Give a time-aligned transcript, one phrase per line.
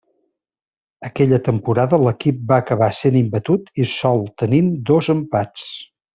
[1.09, 5.69] Aquella temporada l'equip va acabar sent imbatut i sol tenint dos empats.